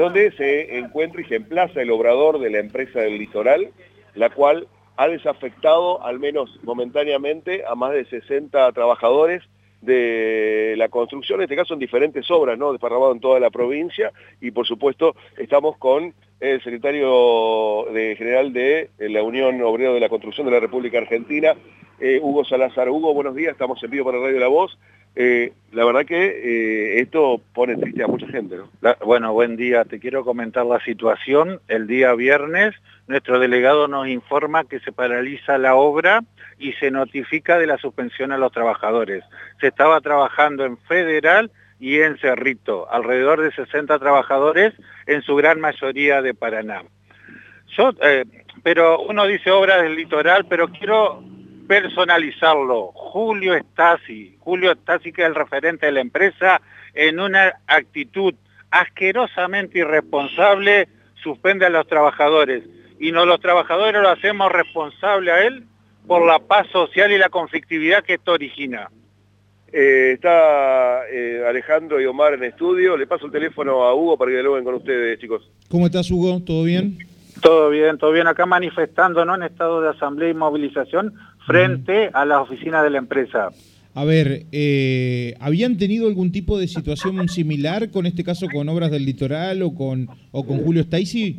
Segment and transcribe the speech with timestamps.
[0.00, 3.70] donde se encuentra y se emplaza el obrador de la empresa del litoral,
[4.14, 9.42] la cual ha desafectado, al menos momentáneamente, a más de 60 trabajadores
[9.80, 12.70] de la construcción, en este caso en diferentes obras, ¿no?
[12.70, 19.24] desparramado en toda la provincia, y por supuesto estamos con el secretario general de la
[19.24, 21.56] Unión Obrero de la Construcción de la República Argentina,
[21.98, 22.88] eh, Hugo Salazar.
[22.88, 24.78] Hugo, buenos días, estamos en vivo para Radio La Voz.
[25.20, 28.70] Eh, la verdad que eh, esto pone triste a mucha gente, ¿no?
[29.04, 29.84] bueno, buen día.
[29.84, 31.60] Te quiero comentar la situación.
[31.66, 32.72] El día viernes
[33.08, 36.22] nuestro delegado nos informa que se paraliza la obra
[36.56, 39.24] y se notifica de la suspensión a los trabajadores.
[39.60, 44.72] Se estaba trabajando en Federal y en Cerrito, alrededor de 60 trabajadores,
[45.06, 46.84] en su gran mayoría de Paraná.
[47.76, 48.24] Yo, eh,
[48.62, 51.24] pero uno dice obra del litoral, pero quiero
[51.68, 52.92] personalizarlo.
[52.94, 56.60] Julio Stasi, Julio Stasi que es el referente de la empresa,
[56.94, 58.34] en una actitud
[58.70, 60.88] asquerosamente irresponsable,
[61.22, 62.64] suspende a los trabajadores.
[62.98, 65.64] Y no los trabajadores lo hacemos responsable a él
[66.06, 68.90] por la paz social y la conflictividad que esto origina.
[69.70, 72.96] Eh, está eh, Alejandro y Omar en estudio.
[72.96, 75.48] Le paso el teléfono a Hugo para que dialoguen con ustedes, chicos.
[75.68, 76.40] ¿Cómo estás, Hugo?
[76.40, 76.98] ¿Todo bien?
[77.40, 78.26] Todo bien, todo bien.
[78.26, 81.14] Acá manifestándonos en estado de asamblea y movilización
[81.46, 83.50] frente a las oficinas de la empresa.
[83.94, 88.90] A ver, eh, ¿habían tenido algún tipo de situación similar con este caso con Obras
[88.90, 91.36] del Litoral o con, o con Julio Stacy?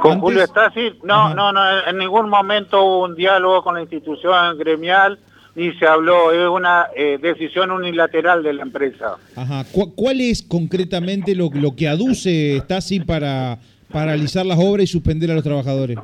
[0.00, 0.92] ¿Con Julio Stacy?
[1.02, 5.18] No, no, no, en ningún momento hubo un diálogo con la institución gremial
[5.56, 9.16] ni se habló, es una eh, decisión unilateral de la empresa.
[9.34, 9.64] Ajá.
[9.72, 13.58] ¿Cuál es concretamente lo, lo que aduce Stasi para
[13.96, 15.98] paralizar las obras y suspender a los trabajadores?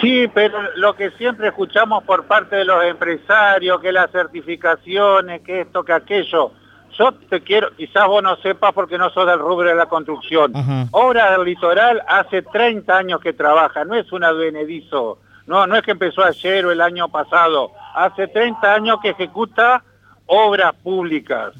[0.00, 5.60] Sí, pero lo que siempre escuchamos por parte de los empresarios, que las certificaciones, que
[5.60, 6.50] esto, que aquello.
[6.98, 10.52] Yo te quiero, quizás vos no sepas porque no sos del rubro de la construcción.
[10.90, 15.18] Obra del litoral hace 30 años que trabaja, no es un advenedizo.
[15.46, 17.70] No, no es que empezó ayer o el año pasado.
[17.94, 19.84] Hace 30 años que ejecuta
[20.26, 21.52] obras públicas.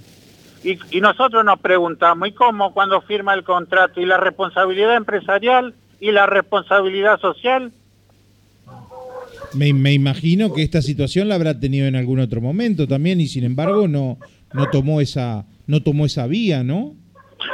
[0.67, 4.01] Y, y nosotros nos preguntamos, ¿y cómo cuando firma el contrato?
[4.01, 7.73] ¿Y la responsabilidad empresarial y la responsabilidad social?
[9.55, 13.45] Me, imagino que esta situación la habrá tenido en algún otro momento también y sin
[13.45, 14.19] embargo no,
[14.53, 16.95] no, tomó, esa, no tomó esa vía, ¿no?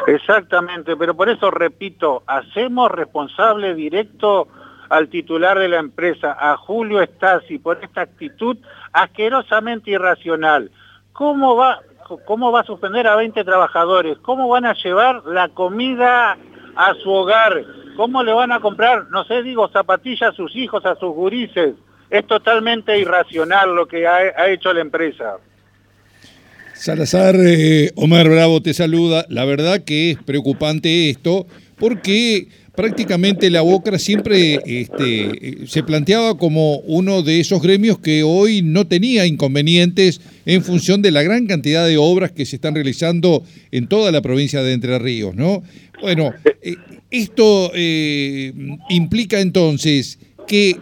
[0.07, 4.49] Exactamente, pero por eso repito, hacemos responsable directo
[4.89, 8.57] al titular de la empresa, a Julio Stasi, por esta actitud
[8.93, 10.71] asquerosamente irracional.
[11.13, 11.81] ¿Cómo va,
[12.25, 14.19] ¿Cómo va a suspender a 20 trabajadores?
[14.23, 16.37] ¿Cómo van a llevar la comida
[16.77, 17.65] a su hogar?
[17.97, 21.75] ¿Cómo le van a comprar, no sé, digo, zapatillas a sus hijos, a sus gurises?
[22.11, 25.37] Es totalmente irracional lo que ha, hecho la empresa.
[26.75, 29.25] Salazar, eh, Omar Bravo te saluda.
[29.29, 31.47] La verdad que es preocupante esto
[31.79, 38.63] porque prácticamente la Bocra siempre este, se planteaba como uno de esos gremios que hoy
[38.63, 43.45] no tenía inconvenientes en función de la gran cantidad de obras que se están realizando
[43.71, 45.63] en toda la provincia de Entre Ríos, ¿no?
[46.01, 46.33] Bueno,
[46.63, 46.77] eh,
[47.11, 48.53] esto eh,
[48.89, 50.77] implica entonces que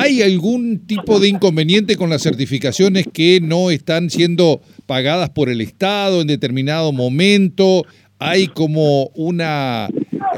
[0.00, 5.60] ¿Hay algún tipo de inconveniente con las certificaciones que no están siendo pagadas por el
[5.60, 7.84] Estado en determinado momento?
[8.20, 9.88] ¿Hay como una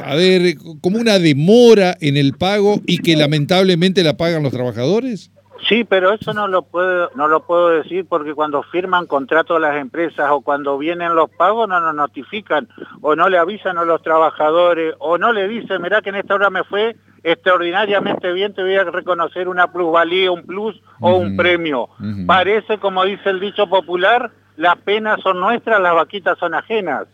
[0.03, 5.31] a ver, como una demora en el pago y que lamentablemente la pagan los trabajadores?
[5.69, 9.77] Sí, pero eso no lo puedo no lo puedo decir porque cuando firman contratos las
[9.77, 12.69] empresas o cuando vienen los pagos no nos notifican
[13.01, 16.35] o no le avisan a los trabajadores o no le dicen, mirá que en esta
[16.35, 21.37] hora me fue extraordinariamente bien, te voy a reconocer una plusvalía, un plus o un
[21.37, 21.89] premio.
[22.27, 27.07] Parece, como dice el dicho popular, las penas son nuestras, las vaquitas son ajenas.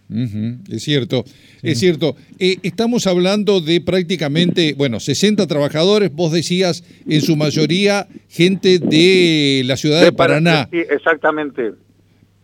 [0.68, 1.24] Es cierto,
[1.62, 2.16] es cierto.
[2.40, 9.62] Eh, estamos hablando de prácticamente, bueno, 60 trabajadores, vos decías en su mayoría gente de
[9.64, 10.68] la ciudad de, Paraná.
[10.72, 11.72] Sí, exactamente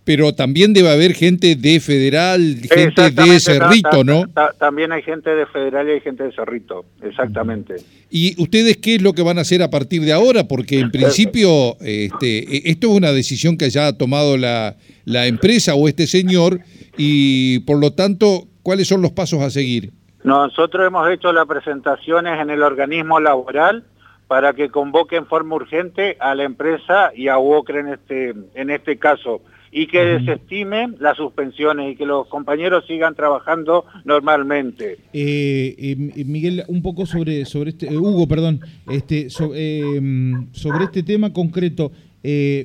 [0.04, 4.24] pero también debe haber gente de Federal, gente de Cerrito, ¿no?
[4.58, 7.77] También hay gente de Federal y hay gente de Cerrito, exactamente.
[8.10, 10.48] ¿Y ustedes qué es lo que van a hacer a partir de ahora?
[10.48, 15.27] Porque en principio este, e, esto es una decisión que ya ha tomado la, la
[15.27, 16.60] empresa o este señor
[16.97, 19.93] y por lo tanto, ¿cuáles son los pasos a seguir?
[20.25, 23.84] Nosotros hemos hecho las presentaciones en el organismo laboral
[24.28, 28.71] para que convoque en forma urgente a la empresa y a UOCRE en este, en
[28.71, 29.43] este caso
[29.75, 34.99] y que desestimen las suspensiones y que los compañeros sigan trabajando normalmente.
[35.15, 38.60] Eh, eh, Miguel, un poco sobre, sobre este, eh, Hugo, perdón,
[38.91, 41.91] este, sobre este tema concreto,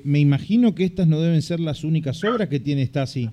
[0.05, 3.29] me imagino que estas no deben ser las únicas obras que tiene Stasi.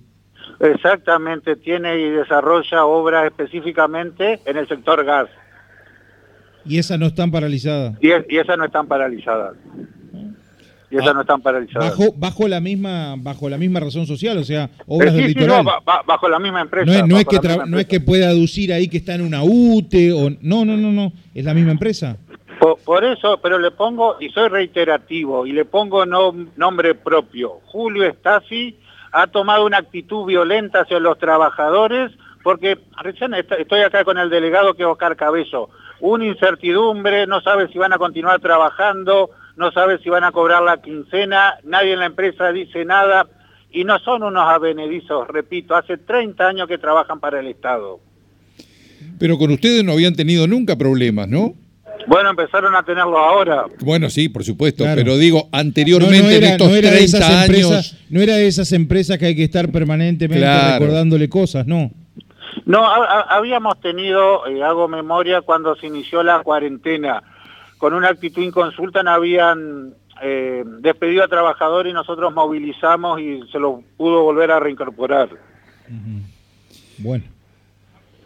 [0.61, 5.29] Exactamente, tiene y desarrolla obras específicamente en el sector gas.
[6.67, 7.97] ¿Y esas no están paralizadas?
[8.01, 9.55] Y, y esas no están paralizadas.
[10.91, 11.91] Y esas Ah, no están paralizadas.
[11.91, 15.33] Bajo, bajo la misma, bajo la misma razón social, o sea, obras Eh, del sí,
[15.33, 15.65] sí, litoral.
[15.65, 16.87] no, ba- ba- bajo la misma empresa.
[16.87, 18.05] No es, no es que misma no es que empresa.
[18.07, 21.53] pueda aducir ahí que está en una UTE o no, no, no, no, es la
[21.53, 22.17] misma empresa.
[22.85, 27.61] Por, eso, pero le pongo, y soy reiterativo, y le pongo nom- nombre propio.
[27.67, 28.77] Julio Stasi
[29.13, 32.11] ha tomado una actitud violenta hacia los trabajadores,
[32.43, 35.69] porque recién est- estoy acá con el delegado que es Oscar Cabello.
[36.01, 40.63] Una incertidumbre, no sabe si van a continuar trabajando, no sabe si van a cobrar
[40.63, 43.27] la quincena, nadie en la empresa dice nada,
[43.71, 48.01] y no son unos avenedizos, repito, hace 30 años que trabajan para el Estado.
[49.19, 51.55] Pero con ustedes no habían tenido nunca problemas, ¿no?
[52.07, 53.65] Bueno, empezaron a tenerlo ahora.
[53.81, 55.01] Bueno, sí, por supuesto, Claro.
[55.01, 57.45] pero digo, anteriormente no era, en estos no era de 30 esas años...
[57.49, 60.79] empresas, no era de esas empresas que hay que estar permanentemente Claro.
[60.85, 61.91] recordándole cosas, no.
[62.67, 67.23] No, ha- ha- habíamos tenido, eh, hago memoria, cuando se inició la cuarentena,
[67.79, 73.59] con una actitud inconsulta, no habían eh, despedido a trabajadores y nosotros movilizamos y se
[73.59, 75.29] lo pudo volver a reincorporar.
[76.99, 77.25] Bueno,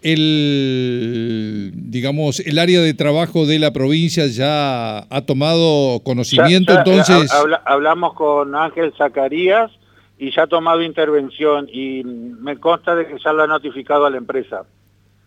[0.02, 6.90] El, digamos, el área de trabajo de la provincia ya ha tomado conocimiento, Ya- ya,
[6.90, 7.32] entonces...
[7.32, 9.70] ha- habla- hablamos con Ángel Zacarías
[10.18, 14.10] y ya ha tomado intervención y me consta de que ya lo ha notificado a
[14.10, 14.64] la empresa.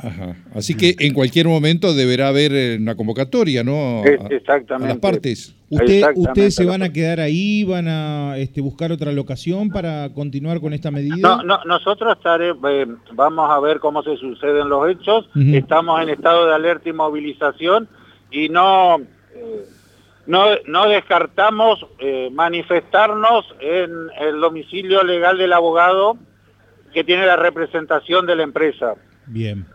[0.04, 0.36] Ajá.
[0.56, 4.04] Así que en cualquier momento deberá haber eh, una convocatoria, ¿no?
[4.30, 4.86] Exactamente.
[4.92, 5.56] A las partes.
[5.70, 7.64] ¿Usted, ¿Ustedes se van a que- quedar ahí?
[7.64, 11.16] ¿Van a este, buscar otra locación para continuar con esta medida?
[11.22, 15.30] No, no, nosotros estaré, eh, vamos a ver cómo se suceden los hechos.
[15.36, 17.88] Estamos en estado de alerta y movilización
[18.32, 18.98] y no,
[19.34, 19.66] eh,
[20.28, 26.18] no, no descartamos eh, manifestarnos en el domicilio legal del abogado
[26.94, 28.96] que tiene la representación de la empresa.
[29.28, 29.66] Bien.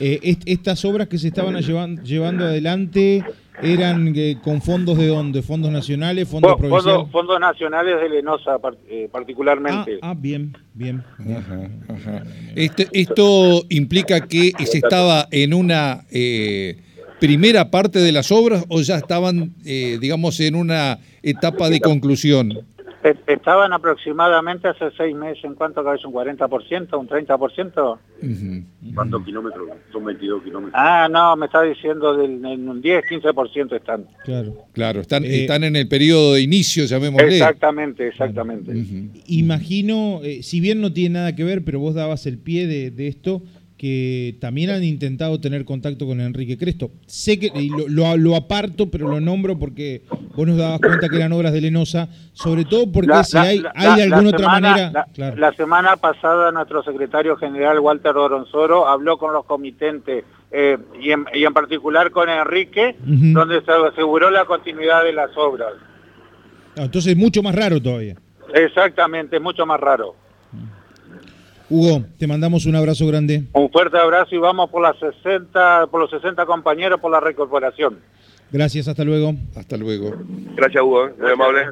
[0.00, 3.24] Eh, est- ¿Estas obras que se estaban llevan- llevando adelante
[3.60, 5.42] eran eh, con fondos de dónde?
[5.42, 6.28] ¿Fondos nacionales?
[6.28, 6.94] ¿Fondos Fo- provinciales?
[6.94, 9.98] fondos, fondos nacionales de Lenosa par- eh, Ah, particularmente.
[10.02, 11.02] ah, bien, bien.
[11.18, 12.22] Ajá, ajá.
[12.54, 16.76] Este- esto implica que se estaba en una eh,
[17.18, 22.60] primera parte de las obras o ya estaban, eh, digamos, en una etapa de conclusión.
[23.10, 26.08] E- Estaban aproximadamente hace seis meses, ¿en cuánto cabeza?
[26.08, 26.98] ¿Un 40%?
[26.98, 27.98] ¿Un 30%?
[28.22, 28.94] Ujú.
[28.94, 29.68] ¿Cuántos kilómetros?
[29.92, 30.74] Son 22 kilómetros.
[30.76, 34.06] Ah, no, me está diciendo del, en un 10, 15% están.
[34.24, 34.54] Claro.
[34.72, 37.28] Claro, están, Eh, están en el periodo de inicio, llamémosle.
[37.36, 38.72] Exactamente, exactamente.
[39.26, 42.90] Imagino, eh, si bien no tiene nada que ver, pero vos dabas el pie de,
[42.90, 43.42] de esto,
[43.78, 46.90] que también han intentado tener contacto con Enrique Cresto.
[47.06, 50.02] Sé que y lo, lo- lo aparto, pero lo nombro porque
[50.36, 53.42] vos nos dabas cuenta que eran obras de Lenosa, sobre todo porque La- si la-
[53.42, 54.90] hay, la- hay de alguna otra manera...
[54.90, 55.36] La, claro.
[55.36, 61.24] la semana pasada nuestro secretario general Walter Doronzoro habló con los comitentes eh, y, en,
[61.32, 65.72] y en particular con Enrique, donde se aseguró la continuidad de las obras.
[66.76, 68.16] Ah, entonces es mucho más raro todavía.
[68.54, 70.14] Exactamente, mucho más raro.
[71.70, 73.44] Hugo, te mandamos un abrazo grande.
[73.52, 77.98] Un fuerte abrazo y vamos por las 60, por los 60 compañeros por la recorporación.
[78.50, 79.34] Gracias, hasta luego.
[79.54, 80.14] Hasta luego.
[80.56, 81.10] Gracias, Hugo.
[81.18, 81.66] Muy amable.